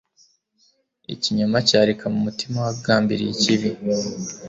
Ikinyoma 1.13 1.57
cyarika 1.69 2.05
mu 2.13 2.19
mutima 2.27 2.57
w’abagambiriye 2.63 3.31
ikibi 3.35 3.69